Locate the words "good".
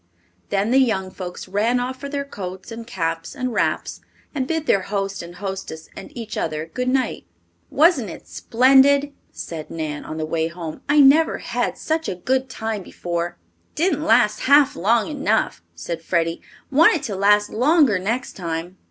6.73-6.87, 12.15-12.49